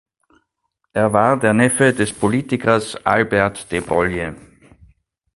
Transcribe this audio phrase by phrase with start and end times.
[0.93, 4.35] Er war der Neffe des Politikers Albert de Broglie.